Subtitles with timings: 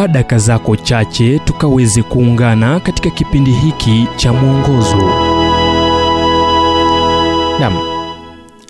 [0.00, 4.96] chukua daka zako chache tukaweze kuungana katika kipindi hiki cha mwongozo.
[7.60, 7.78] Nam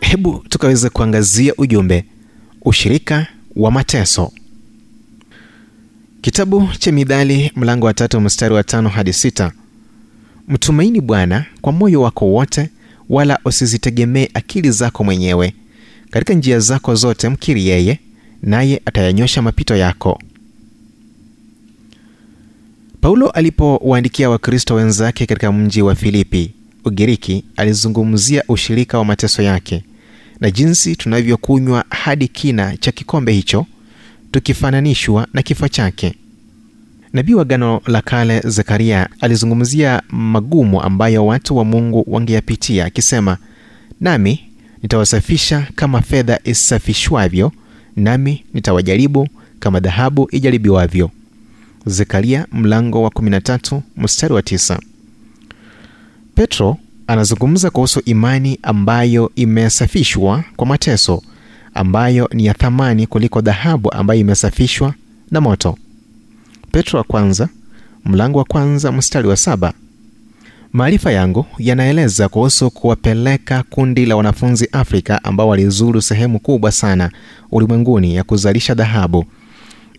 [0.00, 2.04] hebu tukaweze kuangazia ujumbe
[2.62, 3.26] ushirika
[3.56, 4.32] wa mateso.
[6.20, 9.52] Kitabu cha midhali mlango wa tatu mstari wa tano hadi sita.
[10.48, 12.70] Mtumaini bwana kwa moyo wako wote
[13.08, 15.54] wala usizitegemee akili zako mwenyewe.
[16.10, 17.98] Katika njia zako zote mkiri yeye
[18.42, 20.18] naye atayanyosha mapito yako
[23.00, 26.54] paulo alipowaandikia wakristo wenzake katika mji wa filipi
[26.84, 29.84] ugiriki alizungumzia ushirika wa mateso yake
[30.40, 33.66] na jinsi tunavyokunywa hadi kina cha kikombe hicho
[34.30, 36.14] tukifananishwa na kifo chake.
[37.12, 43.36] Nabii wa gano la kale zekaria alizungumzia magumu ambayo watu wa mungu wangeyapitia akisema
[44.00, 44.40] nami
[44.82, 47.52] nitawasafisha kama fedha isafishwavyo
[47.96, 51.10] nami nitawajaribu kama dhahabu ijaribiwavyo
[51.86, 54.78] zekaria mlango wa 13 mstari wa 9
[56.34, 61.22] petro anazungumza kuhusu imani ambayo imesafishwa kwa mateso
[61.74, 64.94] ambayo ni ya thamani kuliko dhahabu ambayo imesafishwa
[65.30, 65.78] na moto.
[66.72, 67.48] Petro wa kwanza
[68.04, 69.72] mlango wa kwanza mstari wa saba.
[70.72, 77.10] Maarifa yangu yanaeleza kuhusu kuwapeleka kundi la wanafunzi afrika ambao walizuru sehemu kubwa sana
[77.50, 79.24] ulimwenguni ya kuzalisha dhahabu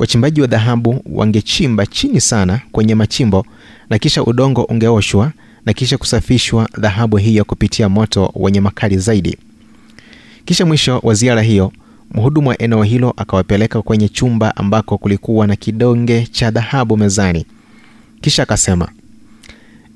[0.02, 3.46] wachimbaji wa dhahabu wangechimba chini sana kwenye machimbo
[3.90, 5.32] na kisha udongo ungeoshwa
[5.66, 9.38] na kisha kusafishwa dhahabu hiyo kupitia moto wenye makali zaidi.
[10.46, 11.72] Kisha mwisho wa ziara hiyo
[12.14, 17.46] mhudumu wa eneo hilo akawapeleka kwenye chumba ambako kulikuwa na kidonge cha dhahabu mezani.
[18.22, 18.88] Kisha akasema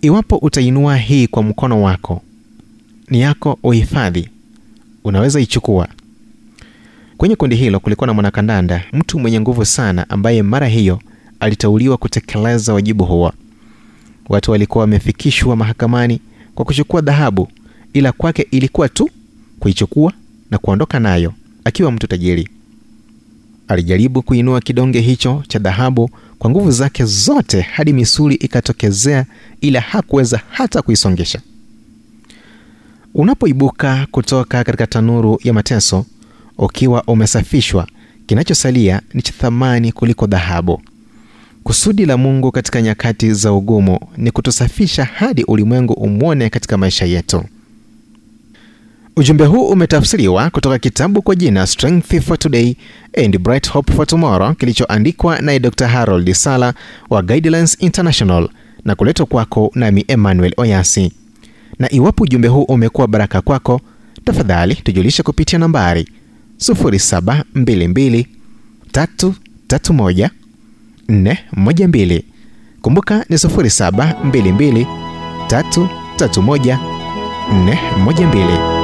[0.02, 2.22] iwapo utainua hii kwa mkono wako
[3.10, 4.30] ni yako uhifadhi.
[5.04, 5.88] Unaweza ichukua
[7.18, 11.00] kwenye kundi hilo kulikuwa na mwanakandanda mtu mwenye nguvu sana ambaye mara hiyo
[11.40, 13.34] aliteuliwa kutekeleza wajibu huo.
[14.30, 16.22] Watu walikuwa wamefikishwa mahakamani
[16.56, 17.48] kwa kuchukua dhahabu
[17.94, 19.10] ila kwake ilikuwa tu
[19.60, 20.14] kuichukua
[20.52, 22.50] na kuondoka nayo akiwa mtu tajiri.
[23.68, 29.26] Alijaribu kuinua kidonge hicho cha dhahabu kwa nguvu zake zote hadi misuli ikatokezea
[29.62, 31.42] ila hakuweza hata kuisongesha.
[33.14, 36.06] Unapoibuka kutoka katika tanuru ya mateso
[36.58, 37.88] ukiwa umesafishwa.
[38.28, 40.82] Kinachosalia ni cha thamani kuliko dhahabu.
[41.64, 47.44] Kusudi la mungu katika nyakati za ugumu ni kutusafisha hadi ulimwengu umwone katika maisha yetu.
[49.18, 52.76] Ujumbe huu umetafsiriwa kutoka kitabu kwa jina strength for today
[53.26, 56.74] and bright hope for tomorrow kilichoandikwa naye dr harold sala
[57.10, 58.50] wa guidelines international
[58.86, 61.12] na kuletwa kwako nami emmanuel oyasi.
[61.80, 63.82] Na iwapo ujumbe huu umekuwa baraka kwako
[64.26, 66.08] tafadhali tujulishe kupitia nambari
[66.60, 68.26] 0722
[68.94, 70.30] 331
[71.10, 72.22] 412
[72.82, 74.86] kumbuka ni 0722
[75.48, 76.78] 331
[78.06, 78.75] 412